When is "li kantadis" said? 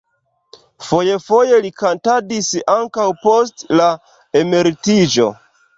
1.67-2.49